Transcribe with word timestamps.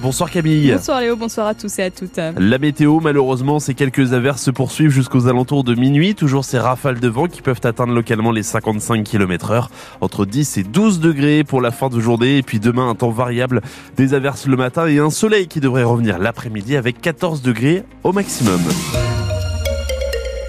Bonsoir 0.00 0.30
Camille. 0.30 0.72
Bonsoir 0.72 1.00
Léo, 1.00 1.16
bonsoir 1.16 1.46
à 1.46 1.54
tous 1.54 1.78
et 1.78 1.82
à 1.82 1.90
toutes. 1.90 2.18
La 2.36 2.58
météo, 2.58 3.00
malheureusement, 3.00 3.58
ces 3.60 3.74
quelques 3.74 4.12
averses 4.12 4.42
se 4.42 4.50
poursuivent 4.50 4.90
jusqu'aux 4.90 5.26
alentours 5.26 5.64
de 5.64 5.74
minuit. 5.74 6.14
Toujours 6.14 6.44
ces 6.44 6.58
rafales 6.58 7.00
de 7.00 7.08
vent 7.08 7.26
qui 7.26 7.42
peuvent 7.42 7.60
atteindre 7.64 7.92
localement 7.92 8.30
les 8.30 8.42
55 8.42 9.04
km 9.04 9.50
heure. 9.50 9.70
Entre 10.00 10.26
10 10.26 10.58
et 10.58 10.62
12 10.64 11.00
degrés 11.00 11.44
pour 11.44 11.60
la 11.60 11.70
fin 11.70 11.88
de 11.88 12.00
journée. 12.00 12.38
Et 12.38 12.42
puis 12.42 12.60
demain, 12.60 12.88
un 12.88 12.94
temps 12.94 13.10
variable. 13.10 13.62
Des 13.96 14.14
averses 14.14 14.46
le 14.46 14.56
matin 14.56 14.86
et 14.86 14.98
un 14.98 15.10
soleil 15.10 15.46
qui 15.46 15.60
devrait 15.60 15.84
revenir 15.84 16.18
l'après-midi 16.18 16.76
avec 16.76 17.00
14 17.00 17.42
degrés 17.42 17.84
au 18.02 18.12
maximum. 18.12 18.60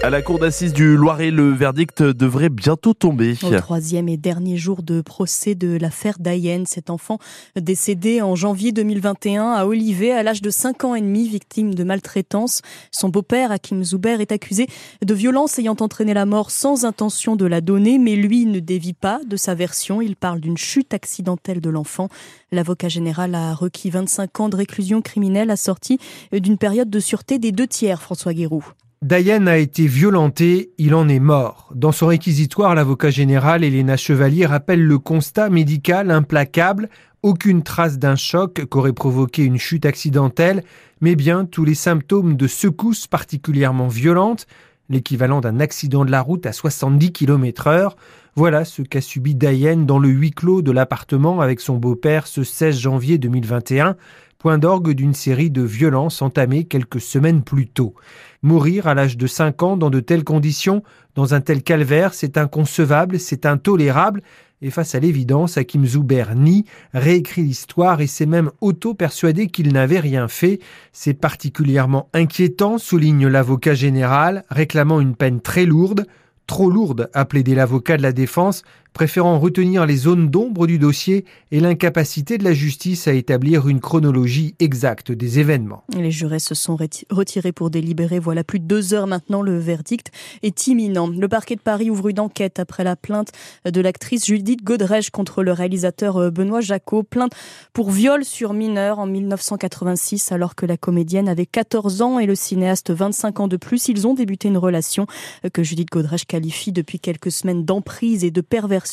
À 0.02 0.10
la 0.10 0.22
cour 0.22 0.38
d'assises 0.38 0.72
du 0.72 0.96
Loiret, 0.96 1.30
le 1.30 1.50
verdict 1.50 2.02
devrait 2.02 2.48
bientôt 2.48 2.94
tomber. 2.94 3.34
Au 3.42 3.50
troisième 3.56 4.08
et 4.08 4.16
dernier 4.16 4.56
jour 4.56 4.82
de 4.82 5.00
procès 5.00 5.54
de 5.54 5.76
l'affaire 5.76 6.18
Diane, 6.20 6.66
cet 6.66 6.90
enfant 6.90 7.18
décédé 7.56 8.22
en 8.22 8.36
janvier 8.36 8.72
2021 8.72 9.52
à 9.52 9.66
Olivet 9.66 10.12
à 10.12 10.22
l'âge 10.22 10.42
de 10.42 10.50
5 10.50 10.84
ans 10.84 10.94
et 10.94 11.00
demi, 11.00 11.28
victime 11.28 11.74
de 11.74 11.82
maltraitance. 11.82 12.62
Son 12.92 13.08
beau-père, 13.08 13.50
Hakim 13.50 13.82
Zuber, 13.82 14.20
est 14.20 14.32
accusé 14.32 14.68
de 15.04 15.14
violence 15.14 15.58
ayant 15.58 15.76
entraîné 15.80 16.14
la 16.14 16.26
mort 16.26 16.50
sans 16.50 16.84
intention 16.84 17.34
de 17.34 17.46
la 17.46 17.60
donner, 17.60 17.98
mais 17.98 18.14
lui 18.14 18.46
ne 18.46 18.60
dévie 18.60 18.94
pas 18.94 19.20
de 19.26 19.36
sa 19.36 19.54
version. 19.54 20.00
Il 20.00 20.14
parle 20.14 20.40
d'une 20.40 20.58
chute 20.58 20.94
accidentelle 20.94 21.60
de 21.60 21.70
l'enfant. 21.70 22.08
L'avocat 22.52 22.88
général 22.88 23.34
a 23.34 23.54
requis 23.54 23.90
25 23.90 24.40
ans 24.40 24.48
de 24.48 24.56
réclusion 24.56 25.02
criminelle 25.02 25.50
assortie 25.50 25.98
d'une 26.32 26.58
période 26.58 26.90
de 26.90 27.00
sûreté 27.00 27.38
des 27.38 27.50
deux 27.50 27.66
tiers, 27.66 28.02
François 28.02 28.34
Guéroux. 28.34 28.64
Diane 29.02 29.46
a 29.46 29.58
été 29.58 29.86
violentée, 29.86 30.70
il 30.78 30.94
en 30.94 31.06
est 31.06 31.20
mort. 31.20 31.70
Dans 31.74 31.92
son 31.92 32.06
réquisitoire, 32.06 32.74
l'avocat 32.74 33.10
général 33.10 33.62
Elena 33.62 33.98
Chevalier 33.98 34.46
rappelle 34.46 34.82
le 34.82 34.98
constat 34.98 35.50
médical 35.50 36.10
implacable, 36.10 36.88
aucune 37.22 37.62
trace 37.62 37.98
d'un 37.98 38.16
choc 38.16 38.64
qu'aurait 38.64 38.94
provoqué 38.94 39.44
une 39.44 39.58
chute 39.58 39.84
accidentelle, 39.84 40.64
mais 41.02 41.14
bien 41.14 41.44
tous 41.44 41.66
les 41.66 41.74
symptômes 41.74 42.36
de 42.36 42.46
secousses 42.46 43.06
particulièrement 43.06 43.88
violentes, 43.88 44.46
l'équivalent 44.88 45.42
d'un 45.42 45.60
accident 45.60 46.06
de 46.06 46.10
la 46.10 46.22
route 46.22 46.46
à 46.46 46.52
70 46.52 47.12
km 47.12 47.66
heure. 47.66 47.96
Voilà 48.38 48.66
ce 48.66 48.82
qu'a 48.82 49.00
subi 49.00 49.34
Diane 49.34 49.86
dans 49.86 49.98
le 49.98 50.10
huis 50.10 50.30
clos 50.30 50.60
de 50.60 50.70
l'appartement 50.70 51.40
avec 51.40 51.58
son 51.58 51.78
beau-père 51.78 52.26
ce 52.26 52.44
16 52.44 52.78
janvier 52.78 53.16
2021 53.16 53.96
point 54.36 54.58
d'orgue 54.58 54.90
d'une 54.90 55.14
série 55.14 55.50
de 55.50 55.62
violences 55.62 56.20
entamées 56.20 56.64
quelques 56.64 57.00
semaines 57.00 57.42
plus 57.42 57.66
tôt. 57.66 57.94
Mourir 58.42 58.88
à 58.88 58.94
l'âge 58.94 59.16
de 59.16 59.26
5 59.26 59.62
ans 59.62 59.78
dans 59.78 59.88
de 59.88 60.00
telles 60.00 60.22
conditions, 60.22 60.82
dans 61.14 61.32
un 61.32 61.40
tel 61.40 61.62
calvaire, 61.62 62.12
c'est 62.12 62.36
inconcevable, 62.36 63.18
c'est 63.18 63.46
intolérable, 63.46 64.22
et 64.60 64.68
face 64.68 64.94
à 64.94 65.00
l'évidence, 65.00 65.56
Hakim 65.56 65.86
Zuber 65.86 66.26
nie, 66.36 66.66
réécrit 66.92 67.42
l'histoire 67.42 68.02
et 68.02 68.06
s'est 68.06 68.26
même 68.26 68.50
auto-persuadé 68.60 69.46
qu'il 69.46 69.72
n'avait 69.72 70.00
rien 70.00 70.28
fait. 70.28 70.60
C'est 70.92 71.14
particulièrement 71.14 72.10
inquiétant, 72.12 72.76
souligne 72.76 73.28
l'avocat 73.28 73.74
général, 73.74 74.44
réclamant 74.50 75.00
une 75.00 75.16
peine 75.16 75.40
très 75.40 75.64
lourde, 75.64 76.06
trop 76.46 76.70
lourde, 76.70 77.10
a 77.12 77.24
plaidé 77.24 77.54
l'avocat 77.54 77.96
de 77.96 78.02
la 78.02 78.12
défense, 78.12 78.62
préférant 78.96 79.38
retenir 79.38 79.84
les 79.84 79.96
zones 79.96 80.30
d'ombre 80.30 80.66
du 80.66 80.78
dossier 80.78 81.26
et 81.52 81.60
l'incapacité 81.60 82.38
de 82.38 82.44
la 82.44 82.54
justice 82.54 83.06
à 83.06 83.12
établir 83.12 83.68
une 83.68 83.78
chronologie 83.78 84.54
exacte 84.58 85.12
des 85.12 85.38
événements. 85.38 85.84
Les 85.94 86.10
jurés 86.10 86.38
se 86.38 86.54
sont 86.54 86.78
retirés 87.10 87.52
pour 87.52 87.68
délibérer. 87.68 88.18
Voilà 88.18 88.42
plus 88.42 88.58
de 88.58 88.64
deux 88.64 88.94
heures 88.94 89.06
maintenant. 89.06 89.42
Le 89.42 89.58
verdict 89.58 90.12
est 90.42 90.66
imminent. 90.68 91.08
Le 91.08 91.28
parquet 91.28 91.56
de 91.56 91.60
Paris 91.60 91.90
ouvre 91.90 92.08
une 92.08 92.20
enquête 92.20 92.58
après 92.58 92.84
la 92.84 92.96
plainte 92.96 93.32
de 93.66 93.80
l'actrice 93.82 94.24
Judith 94.24 94.64
Godrèche 94.64 95.10
contre 95.10 95.42
le 95.42 95.52
réalisateur 95.52 96.16
euh, 96.16 96.30
Benoît 96.30 96.62
Jacot. 96.62 97.02
Plainte 97.02 97.32
pour 97.74 97.90
viol 97.90 98.24
sur 98.24 98.54
mineur 98.54 98.98
en 98.98 99.06
1986 99.06 100.32
alors 100.32 100.54
que 100.54 100.64
la 100.64 100.78
comédienne 100.78 101.28
avait 101.28 101.44
14 101.44 102.00
ans 102.00 102.18
et 102.18 102.24
le 102.24 102.34
cinéaste 102.34 102.92
25 102.92 103.40
ans 103.40 103.48
de 103.48 103.58
plus. 103.58 103.88
Ils 103.88 104.06
ont 104.06 104.14
débuté 104.14 104.48
une 104.48 104.56
relation 104.56 105.06
euh, 105.44 105.50
que 105.50 105.62
Judith 105.62 105.90
Godrèche 105.90 106.24
qualifie 106.24 106.72
depuis 106.72 106.98
quelques 106.98 107.30
semaines 107.30 107.66
d'emprise 107.66 108.24
et 108.24 108.30
de 108.30 108.40
perversion 108.40 108.85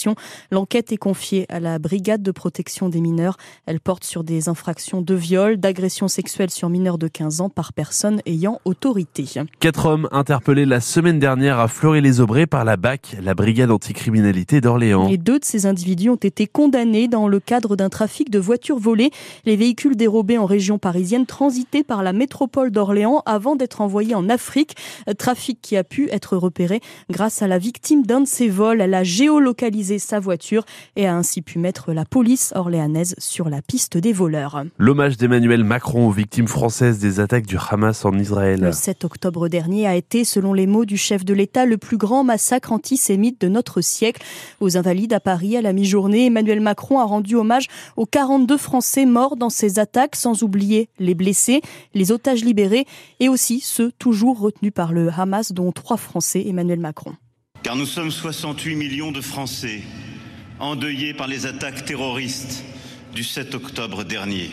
L'enquête 0.51 0.91
est 0.91 0.97
confiée 0.97 1.45
à 1.49 1.59
la 1.59 1.79
brigade 1.79 2.21
de 2.21 2.31
protection 2.31 2.89
des 2.89 3.01
mineurs. 3.01 3.37
Elle 3.65 3.79
porte 3.79 4.03
sur 4.03 4.23
des 4.23 4.49
infractions 4.49 5.01
de 5.01 5.15
viol, 5.15 5.57
d'agression 5.57 6.07
sexuelle 6.07 6.49
sur 6.49 6.69
mineurs 6.69 6.97
de 6.97 7.07
15 7.07 7.41
ans 7.41 7.49
par 7.49 7.73
personne 7.73 8.21
ayant 8.25 8.59
autorité. 8.65 9.25
Quatre 9.59 9.85
hommes 9.85 10.07
interpellés 10.11 10.65
la 10.65 10.81
semaine 10.81 11.19
dernière 11.19 11.59
à 11.59 11.67
Fleury-les-Aubrais 11.67 12.47
par 12.47 12.65
la 12.65 12.77
BAC, 12.77 13.17
la 13.21 13.33
brigade 13.33 13.71
anticriminalité 13.71 14.61
d'Orléans. 14.61 15.07
Et 15.07 15.17
deux 15.17 15.39
de 15.39 15.45
ces 15.45 15.65
individus 15.65 16.09
ont 16.09 16.15
été 16.15 16.47
condamnés 16.47 17.07
dans 17.07 17.27
le 17.27 17.39
cadre 17.39 17.75
d'un 17.75 17.89
trafic 17.89 18.29
de 18.29 18.39
voitures 18.39 18.79
volées. 18.79 19.11
Les 19.45 19.55
véhicules 19.55 19.95
dérobés 19.95 20.37
en 20.37 20.45
région 20.45 20.77
parisienne 20.77 21.25
transitaient 21.25 21.83
par 21.83 22.03
la 22.03 22.13
métropole 22.13 22.71
d'Orléans 22.71 23.21
avant 23.25 23.55
d'être 23.55 23.81
envoyés 23.81 24.15
en 24.15 24.29
Afrique. 24.29 24.75
Trafic 25.17 25.59
qui 25.61 25.77
a 25.77 25.83
pu 25.83 26.09
être 26.11 26.37
repéré 26.37 26.81
grâce 27.09 27.41
à 27.41 27.47
la 27.47 27.57
victime 27.57 28.05
d'un 28.05 28.21
de 28.21 28.27
ces 28.27 28.49
vols. 28.49 28.81
Elle 28.81 28.93
a 28.93 29.03
sa 29.81 30.19
voiture 30.19 30.65
et 30.95 31.07
a 31.07 31.15
ainsi 31.15 31.41
pu 31.41 31.57
mettre 31.57 31.93
la 31.93 32.05
police 32.05 32.53
orléanaise 32.55 33.15
sur 33.17 33.49
la 33.49 33.61
piste 33.61 33.97
des 33.97 34.13
voleurs. 34.13 34.63
L'hommage 34.77 35.17
d'Emmanuel 35.17 35.63
Macron 35.63 36.07
aux 36.07 36.11
victimes 36.11 36.47
françaises 36.47 36.99
des 36.99 37.19
attaques 37.19 37.47
du 37.47 37.57
Hamas 37.57 38.05
en 38.05 38.13
Israël. 38.13 38.59
Le 38.61 38.71
7 38.71 39.03
octobre 39.03 39.47
dernier 39.47 39.87
a 39.87 39.95
été, 39.95 40.25
selon 40.25 40.53
les 40.53 40.67
mots 40.67 40.85
du 40.85 40.97
chef 40.97 41.25
de 41.25 41.33
l'État, 41.33 41.65
le 41.65 41.77
plus 41.77 41.97
grand 41.97 42.23
massacre 42.23 42.71
antisémite 42.71 43.41
de 43.41 43.47
notre 43.47 43.81
siècle. 43.81 44.21
Aux 44.59 44.77
Invalides 44.77 45.13
à 45.13 45.19
Paris, 45.19 45.57
à 45.57 45.61
la 45.61 45.73
mi-journée, 45.73 46.27
Emmanuel 46.27 46.59
Macron 46.59 46.99
a 46.99 47.05
rendu 47.05 47.35
hommage 47.35 47.67
aux 47.97 48.05
42 48.05 48.57
Français 48.57 49.05
morts 49.05 49.37
dans 49.37 49.49
ces 49.49 49.79
attaques, 49.79 50.15
sans 50.15 50.43
oublier 50.43 50.89
les 50.99 51.15
blessés, 51.15 51.61
les 51.93 52.11
otages 52.11 52.43
libérés 52.43 52.85
et 53.19 53.29
aussi 53.29 53.59
ceux 53.59 53.91
toujours 53.97 54.39
retenus 54.39 54.73
par 54.73 54.93
le 54.93 55.09
Hamas, 55.09 55.51
dont 55.51 55.71
trois 55.71 55.97
Français, 55.97 56.43
Emmanuel 56.47 56.79
Macron 56.79 57.13
car 57.63 57.77
nous 57.77 57.85
sommes 57.85 58.11
68 58.11 58.75
millions 58.75 59.13
de 59.13 59.21
Français 59.21 59.81
endeuillés 60.59 61.13
par 61.13 61.27
les 61.27 61.45
attaques 61.45 61.85
terroristes 61.85 62.63
du 63.13 63.23
7 63.23 63.55
octobre 63.55 64.03
dernier. 64.03 64.51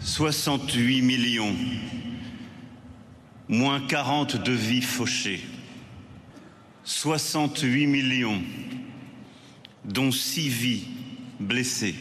68 0.00 1.02
millions, 1.02 1.54
moins 3.48 3.80
40 3.80 4.36
de 4.36 4.52
vies 4.52 4.82
fauchées. 4.82 5.44
68 6.84 7.88
millions, 7.88 8.40
dont 9.84 10.12
6 10.12 10.48
vies 10.48 10.84
blessées. 11.40 11.96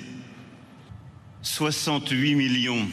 68 1.42 2.36
millions, 2.36 2.88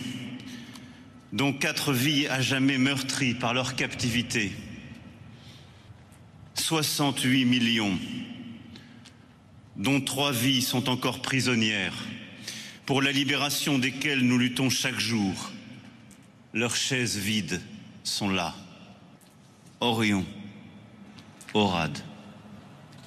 dont 1.34 1.52
4 1.52 1.92
vies 1.92 2.28
à 2.28 2.40
jamais 2.40 2.78
meurtries 2.78 3.34
par 3.34 3.52
leur 3.52 3.74
captivité. 3.74 4.52
68 6.72 7.44
millions, 7.44 7.98
dont 9.76 10.00
trois 10.00 10.32
vies 10.32 10.62
sont 10.62 10.88
encore 10.88 11.20
prisonnières, 11.20 11.92
pour 12.86 13.02
la 13.02 13.12
libération 13.12 13.78
desquelles 13.78 14.22
nous 14.22 14.38
luttons 14.38 14.70
chaque 14.70 14.98
jour. 14.98 15.52
Leurs 16.54 16.74
chaises 16.74 17.18
vides 17.18 17.60
sont 18.04 18.30
là. 18.30 18.54
Orion, 19.80 20.24
Orad, 21.52 21.98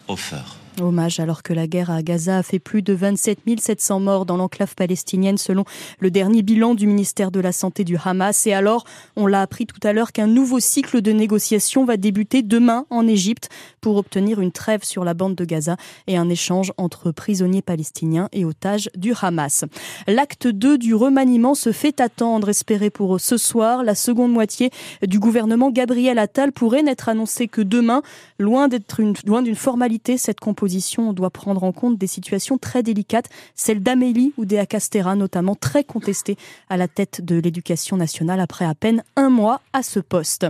Ofer. 0.08 0.44
Hommage 0.82 1.20
alors 1.20 1.44
que 1.44 1.54
la 1.54 1.68
guerre 1.68 1.90
à 1.90 2.02
Gaza 2.02 2.40
a 2.40 2.44
fait 2.44 2.60
plus 2.60 2.82
de 2.82 2.94
27 2.94 3.40
700 3.60 4.00
morts 4.00 4.26
dans 4.26 4.38
l'enclave 4.38 4.76
palestinienne 4.76 5.38
selon 5.38 5.64
le 6.00 6.12
dernier 6.12 6.42
bilan 6.42 6.76
du 6.76 6.88
ministère 6.88 7.32
de 7.32 7.40
la 7.40 7.52
Santé 7.52 7.84
du 7.84 7.98
Hamas. 8.04 8.48
Et 8.48 8.54
alors, 8.54 8.86
on 9.16 9.28
l'a 9.28 9.42
appris 9.42 9.66
tout 9.66 9.80
à 9.84 9.94
l'heure 9.94 10.12
qu'un 10.12 10.28
nouveau 10.28 10.60
cycle 10.60 11.02
de 11.02 11.12
négociations 11.12 11.86
va 11.86 11.98
débuter 11.98 12.42
demain 12.42 12.86
en 12.90 13.08
Égypte 13.08 13.50
pour 13.80 13.98
obtenir 13.98 14.42
une 14.42 14.52
trêve 14.52 14.84
sur 14.84 15.06
la 15.06 15.14
bande 15.14 15.36
de 15.36 15.46
Gaza 15.46 15.78
et 16.08 16.18
un 16.18 16.30
échange 16.30 16.74
entre 16.78 17.12
prisonniers 17.12 17.62
palestiniens 17.62 18.28
et 18.34 18.46
otages 18.46 18.90
du 18.96 19.14
Hamas. 19.22 19.66
L'acte 20.08 20.48
2 20.48 20.78
du 20.78 20.96
remaniement 20.96 21.56
se 21.56 21.72
fait 21.72 22.02
attendre, 22.02 22.50
espéré 22.50 22.90
pour 22.90 23.20
ce 23.20 23.38
soir. 23.38 23.84
La 23.84 23.96
seconde 23.96 24.34
moitié 24.34 24.72
du 25.06 25.20
gouvernement 25.20 25.72
Gabriel 25.72 26.20
Attal 26.20 26.52
pourrait 26.52 26.84
n'être 26.84 27.08
annoncée 27.08 27.48
que 27.48 27.62
demain. 27.62 28.02
Loin 28.40 28.68
d'être 28.68 29.00
une, 29.00 29.14
loin 29.26 29.42
d'une 29.42 29.56
formalité, 29.56 30.18
cette 30.18 30.40
composition 30.40 30.65
doit 31.14 31.30
prendre 31.30 31.64
en 31.64 31.72
compte 31.72 31.98
des 31.98 32.08
situations 32.08 32.58
très 32.58 32.84
délicates, 32.84 33.30
celle 33.56 33.82
d'Amélie 33.82 34.34
Oudéa 34.38 34.66
Castera 34.66 35.16
notamment 35.16 35.56
très 35.56 35.84
contestée 35.84 36.38
à 36.70 36.78
la 36.78 36.88
tête 36.88 37.24
de 37.24 37.36
l'éducation 37.36 37.98
nationale 37.98 38.40
après 38.40 38.66
à 38.66 38.76
peine 38.76 39.04
un 39.16 39.30
mois 39.30 39.62
à 39.74 39.84
ce 39.84 40.00
poste. 40.00 40.46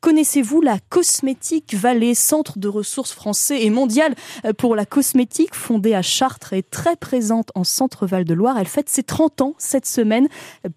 Connaissez-vous 0.00 0.60
la 0.60 0.78
Cosmétique 0.88 1.74
Vallée, 1.74 2.14
centre 2.14 2.58
de 2.58 2.68
ressources 2.68 3.12
français 3.12 3.64
et 3.64 3.70
mondial 3.70 4.14
pour 4.58 4.76
la 4.76 4.84
cosmétique, 4.84 5.54
fondée 5.54 5.94
à 5.94 6.02
Chartres 6.02 6.52
et 6.52 6.62
très 6.62 6.96
présente 6.96 7.50
en 7.54 7.64
Centre-Val 7.64 8.24
de 8.24 8.34
Loire? 8.34 8.58
Elle 8.58 8.66
fête 8.66 8.88
ses 8.88 9.02
30 9.02 9.40
ans 9.40 9.54
cette 9.58 9.86
semaine. 9.86 10.28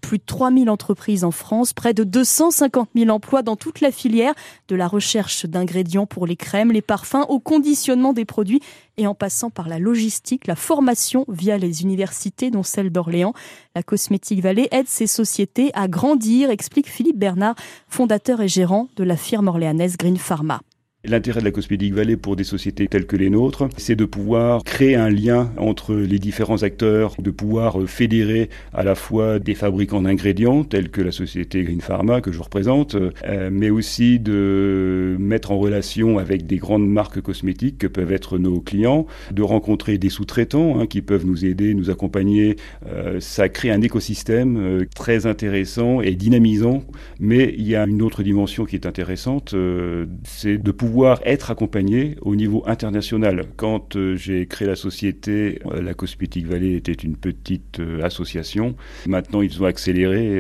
Plus 0.02 0.18
de 0.18 0.24
3000 0.26 0.70
entreprises 0.70 1.24
en 1.24 1.32
France, 1.32 1.74
près 1.74 1.94
de 1.94 2.04
250 2.04 2.90
000 2.96 3.10
emplois 3.10 3.42
dans 3.42 3.56
toute 3.56 3.82
la 3.82 3.92
filière, 3.92 4.34
de 4.68 4.76
la 4.76 4.88
recherche 4.88 5.46
d'ingrédients 5.46 6.06
pour 6.06 6.26
les 6.26 6.36
crèmes, 6.36 6.72
les 6.72 6.82
parfums, 6.82 7.26
au 7.30 7.40
conditionnement 7.40 8.14
des 8.14 8.26
produits 8.26 8.62
et 8.98 9.08
en 9.08 9.14
passant 9.14 9.50
par 9.50 9.68
la 9.68 9.80
logistique, 9.80 10.48
la 10.48 10.56
formation 10.56 11.26
via 11.28 11.58
les 11.58 11.84
universités, 11.84 12.52
dont 12.52 12.64
celle 12.64 12.90
d'Orléans. 12.90 13.34
La 13.76 13.84
Cosmétique 13.84 14.42
Vallée 14.42 14.68
aide 14.72 14.88
ces 14.88 15.08
sociétés 15.08 15.72
à 15.74 15.88
grandir, 15.88 16.50
explique 16.50 16.90
Philippe 16.90 17.20
Bernard, 17.20 17.56
fondateur 17.88 18.42
et 18.42 18.48
gérant 18.48 18.88
de 18.96 19.04
la 19.04 19.18
firme 19.18 19.48
orléanaise 19.48 19.98
Green 19.98 20.18
Pharma. 20.18 20.62
L'intérêt 21.10 21.40
de 21.40 21.46
la 21.46 21.52
Cosmétique 21.52 21.94
Vallée 21.94 22.18
pour 22.18 22.36
des 22.36 22.44
sociétés 22.44 22.90
telles 22.90 23.06
que 23.06 23.16
les 23.16 23.30
nôtres, 23.30 23.70
c'est 23.78 23.96
de 23.96 24.04
pouvoir 24.04 24.62
créer 24.66 24.96
un 24.96 25.10
lien 25.10 25.54
entre 25.56 25.96
les 25.96 26.20
différents 26.20 26.64
acteurs, 26.64 27.16
de 27.18 27.32
pouvoir 27.32 27.78
fédérer 27.88 28.50
à 28.74 28.84
la 28.84 28.94
fois 28.94 29.40
des 29.40 29.56
fabricants 29.56 30.02
d'ingrédients 30.02 30.66
tels 30.66 30.90
que 30.90 31.00
la 31.00 31.14
société 31.14 31.64
Green 31.64 31.80
Pharma 31.80 32.20
que 32.20 32.34
je 32.34 32.42
représente, 32.42 32.96
euh, 32.96 33.50
mais 33.50 33.70
aussi 33.70 34.20
de 34.20 35.16
mettre 35.18 35.52
en 35.52 35.58
relation 35.60 36.18
avec 36.18 36.46
des 36.46 36.58
grandes 36.58 36.90
marques 36.90 37.22
cosmétiques 37.22 37.78
que 37.78 37.88
peuvent 37.88 38.12
être 38.12 38.38
nos 38.38 38.60
clients, 38.60 39.06
de 39.32 39.44
rencontrer 39.44 39.98
des 39.98 40.10
sous-traitants 40.10 40.78
hein, 40.82 40.88
qui 40.88 41.02
peuvent 41.02 41.26
nous 41.26 41.46
aider, 41.46 41.74
nous 41.74 41.90
accompagner. 41.90 42.58
Euh, 42.86 43.22
ça 43.22 43.48
crée 43.48 43.72
un 43.72 43.82
écosystème 43.82 44.58
euh, 44.58 44.86
très 44.94 45.26
intéressant 45.26 46.02
et 46.02 46.16
dynamisant, 46.16 46.84
mais 47.22 47.56
il 47.58 47.66
y 47.66 47.78
a 47.78 47.86
une 47.86 48.02
autre 48.02 48.24
dimension 48.24 48.66
qui 48.66 48.76
est 48.76 48.86
intéressante, 48.86 49.56
c'est 50.26 50.58
de 50.58 50.72
pouvoir 50.72 50.97
être 51.26 51.52
accompagné 51.52 52.16
au 52.22 52.36
niveau 52.36 52.64
international. 52.66 53.46
Quand 53.56 53.96
euh, 53.96 54.16
j'ai 54.16 54.48
créé 54.48 54.68
la 54.68 54.76
société, 54.76 55.60
euh, 55.66 55.82
la 55.82 55.94
Cosmétique 55.94 56.48
Vallée 56.48 56.76
était 56.76 56.94
une 56.94 57.16
petite 57.16 57.80
euh, 57.80 58.02
association. 58.04 58.76
Maintenant, 59.06 59.42
ils 59.42 59.62
ont 59.62 59.66
accéléré 59.66 60.40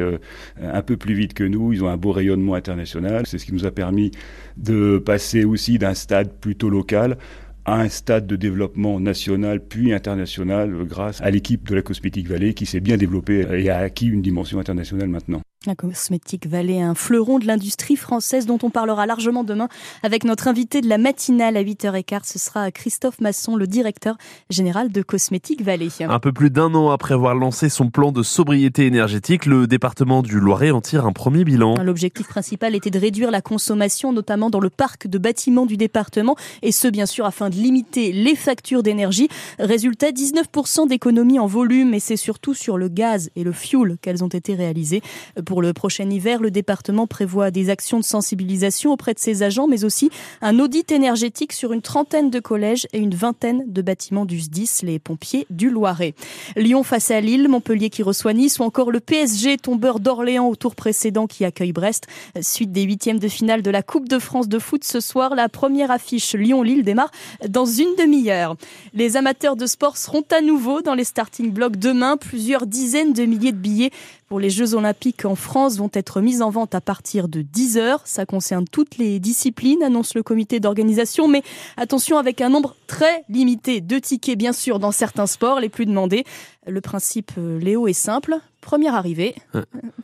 un 0.62 0.81
peu 0.81 0.98
plus 0.98 1.13
vite 1.13 1.33
que 1.33 1.44
nous. 1.44 1.74
Ils 1.74 1.83
ont 1.83 1.88
un 1.88 1.98
beau 1.98 2.12
rayonnement 2.12 2.56
international. 2.56 3.25
C'est 3.25 3.38
ce 3.38 3.45
qui 3.45 3.54
nous 3.54 3.65
a 3.65 3.71
permis 3.71 4.12
de 4.57 4.98
passer 4.98 5.44
aussi 5.44 5.77
d'un 5.77 5.94
stade 5.94 6.31
plutôt 6.39 6.69
local 6.69 7.18
à 7.65 7.80
un 7.80 7.89
stade 7.89 8.25
de 8.27 8.36
développement 8.36 9.00
national 9.00 9.59
puis 9.59 9.94
international 9.94 10.74
grâce 10.86 11.21
à 11.21 11.30
l'équipe 11.30 11.68
de 11.68 11.75
la 11.75 11.81
Cosmétique 11.81 12.27
Vallée 12.27 12.54
qui 12.54 12.65
s'est 12.65 12.80
bien 12.80 12.98
développée 12.98 13.45
et 13.51 13.69
a 13.69 13.80
acquis 13.80 14.07
une 14.07 14.21
dimension 14.21 14.59
internationale 14.59 15.09
maintenant. 15.09 15.42
La 15.65 15.74
cosmétique 15.74 16.45
Vallée, 16.45 16.81
un 16.81 16.94
fleuron 16.94 17.39
de 17.39 17.48
l'industrie 17.48 17.95
française 17.95 18.45
dont 18.45 18.59
on 18.62 18.69
parlera 18.69 19.07
largement 19.07 19.44
demain 19.44 19.68
avec 20.04 20.24
notre 20.24 20.48
invité 20.48 20.81
de 20.81 20.88
la 20.88 21.00
matinale 21.00 21.57
à 21.57 21.63
8h15. 21.63 22.19
Ce 22.25 22.39
sera 22.39 22.69
Christophe 22.69 23.19
Masson, 23.19 23.56
le 23.56 23.65
directeur 23.65 24.18
général 24.51 24.92
de 24.92 25.01
Cosmétique 25.01 25.63
Vallée. 25.63 25.89
Un 26.01 26.19
peu 26.19 26.31
plus 26.31 26.51
d'un 26.51 26.75
an 26.75 26.92
après 26.92 27.15
avoir 27.15 27.33
lancé 27.33 27.69
son 27.69 27.89
plan 27.89 28.12
de 28.12 28.21
sobriété 28.21 28.86
énergétique, 28.86 29.48
le 29.48 29.65
département 29.65 30.21
du 30.21 30.39
Loiret 30.39 30.69
en 30.69 30.80
tire 30.80 31.07
un 31.07 31.12
premier 31.12 31.44
bilan. 31.44 31.74
L'objectif 31.83 32.27
principal 32.27 32.75
était 32.75 32.92
de 32.92 33.00
réduire 33.00 33.31
la 33.31 33.42
consommation, 33.42 34.13
notamment 34.13 34.51
dans 34.51 34.59
le 34.59 34.69
parc 34.69 35.07
de 35.07 35.18
bâtiments 35.18 35.65
du 35.65 35.75
département, 35.75 36.36
et 36.62 36.71
ce, 36.71 36.88
bien 36.88 37.07
sûr, 37.07 37.25
afin 37.25 37.50
de 37.50 37.56
limiter 37.56 38.12
les 38.12 38.36
factures 38.36 38.83
d'énergie. 38.83 39.27
Résultat, 39.57 40.12
19% 40.12 40.88
d'économie 40.88 41.39
en 41.39 41.48
volume, 41.48 41.95
et 41.95 42.00
c'est 42.00 42.15
surtout 42.15 42.54
sur 42.54 42.77
le 42.77 42.89
gaz 42.89 43.31
et 43.36 43.44
le 43.44 43.51
fuel 43.51 43.98
qu'elles 44.01 44.24
ont 44.24 44.27
été 44.27 44.54
réalisées. 44.54 45.01
Pour 45.47 45.61
le 45.61 45.71
prochain 45.71 46.09
hiver, 46.09 46.41
le 46.41 46.51
département 46.51 47.07
prévoit 47.07 47.51
des 47.51 47.69
actions 47.69 48.01
de 48.01 48.03
sensibilisation 48.03 48.91
auprès 48.91 49.13
de 49.13 49.19
ses 49.19 49.44
agents, 49.44 49.65
mais 49.65 49.85
aussi 49.85 50.09
un 50.41 50.59
audit 50.59 50.91
énergétique 50.91 51.53
sur 51.53 51.71
une 51.71 51.81
trentaine 51.81 52.29
de 52.29 52.41
collèges 52.41 52.85
et 52.91 52.97
une 52.97 53.15
vingtaine 53.15 53.63
de 53.65 53.81
bâtiments 53.81 54.25
du 54.25 54.41
SDIS, 54.41 54.81
les 54.83 54.99
pompiers 54.99 55.47
du 55.49 55.69
Loiret. 55.69 56.15
Lyon 56.57 56.83
face 56.83 57.11
à 57.11 57.21
Lille, 57.21 57.47
Montpellier 57.47 57.89
qui 57.89 58.03
reçoit 58.03 58.33
Nice 58.33 58.59
ou 58.59 58.63
encore 58.63 58.91
le 58.91 58.99
PSG 58.99 59.55
tombeur 59.55 60.01
d'Orléans 60.01 60.49
au 60.49 60.57
tour 60.57 60.75
précédent 60.75 61.27
qui 61.27 61.45
accueille 61.45 61.71
Brest. 61.71 62.07
Suite 62.41 62.73
des 62.73 62.81
huitièmes 62.81 63.19
de 63.19 63.29
finale 63.29 63.61
de 63.61 63.71
la 63.71 63.83
Coupe 63.83 64.09
de 64.09 64.19
France 64.19 64.49
de 64.49 64.59
foot 64.59 64.83
ce 64.83 64.99
soir, 64.99 65.33
la 65.33 65.47
première 65.47 65.91
affiche 65.91 66.35
Lyon-Lille 66.35 66.83
démarre 66.83 67.11
dans 67.47 67.65
une 67.65 67.95
demi-heure. 67.97 68.57
Les 68.94 69.15
amateurs 69.15 69.55
de 69.55 69.65
sport 69.65 69.95
seront 69.95 70.25
à 70.29 70.41
nouveau 70.41 70.81
dans 70.81 70.94
les 70.94 71.05
starting 71.05 71.53
blocks 71.53 71.77
demain. 71.77 72.17
Plusieurs 72.17 72.67
dizaines 72.67 73.13
de 73.13 73.23
milliers 73.23 73.53
de 73.53 73.57
billets 73.57 73.91
pour 74.27 74.39
les 74.39 74.50
Jeux 74.50 74.75
Olympiques 74.75 75.25
en 75.25 75.35
France 75.35 75.77
vont 75.77 75.89
être 75.94 76.21
mises 76.21 76.41
en 76.41 76.50
vente 76.50 76.75
à 76.75 76.81
partir 76.81 77.27
de 77.27 77.41
10 77.41 77.77
heures. 77.77 78.01
Ça 78.06 78.25
concerne 78.25 78.65
toutes 78.65 78.97
les 78.97 79.19
disciplines, 79.19 79.81
annonce 79.83 80.15
le 80.15 80.24
comité 80.24 80.59
d'organisation. 80.59 81.27
Mais 81.27 81.44
attention 81.77 82.18
avec 82.18 82.41
un 82.41 82.50
nombre 82.50 82.75
très 82.88 83.24
limité 83.29 83.79
de 83.79 84.00
tickets, 84.00 84.38
bien 84.38 84.53
sûr, 84.53 84.79
dans 84.79 84.91
certains 84.91 85.27
sports 85.27 85.59
les 85.59 85.69
plus 85.69 85.85
demandés. 85.85 86.25
Le 86.65 86.81
principe, 86.81 87.31
euh, 87.38 87.59
Léo, 87.59 87.88
est 87.88 87.94
simple. 87.94 88.35
Première 88.59 88.95
arrivée, 88.95 89.33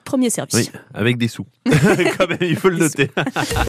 premier 0.05 0.29
service. 0.29 0.55
Oui, 0.55 0.69
avec 0.93 1.17
des 1.17 1.27
sous. 1.27 1.45
Quand 1.65 2.29
même, 2.29 2.37
il 2.39 2.55
faut 2.55 2.69
le 2.69 2.77
noter. 2.77 3.11